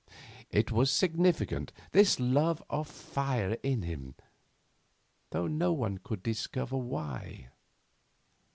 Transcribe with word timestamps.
It 0.49 0.71
was 0.71 0.89
significant, 0.89 1.71
this 1.91 2.19
love 2.19 2.63
of 2.71 2.87
fire 2.87 3.55
in 3.61 3.83
him, 3.83 4.15
though 5.29 5.45
no 5.45 5.71
one 5.73 5.99
could 5.99 6.23
discover 6.23 6.75
why. 6.75 7.49